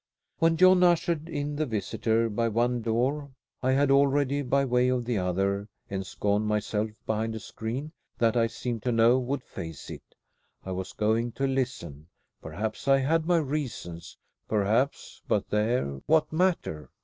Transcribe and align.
When 0.39 0.57
John 0.57 0.81
ushered 0.81 1.29
in 1.29 1.55
the 1.57 1.67
visitor 1.67 2.27
by 2.27 2.47
one 2.47 2.81
door 2.81 3.29
I 3.61 3.73
had 3.73 3.91
already, 3.91 4.41
by 4.41 4.65
way 4.65 4.87
of 4.89 5.05
the 5.05 5.19
other, 5.19 5.67
ensconced 5.91 6.47
myself 6.47 6.89
behind 7.05 7.35
a 7.35 7.39
screen, 7.39 7.91
that 8.17 8.35
I 8.35 8.47
seemed 8.47 8.81
to 8.81 8.91
know 8.91 9.19
would 9.19 9.43
face 9.43 9.91
it. 9.91 10.15
I 10.65 10.71
was 10.71 10.93
going 10.93 11.33
to 11.33 11.45
listen. 11.45 12.07
Perhaps 12.41 12.87
I 12.87 12.97
had 12.97 13.27
my 13.27 13.37
reasons. 13.37 14.17
Perhaps 14.47 15.21
but 15.27 15.51
there, 15.51 16.01
what 16.07 16.33
matter? 16.33 16.89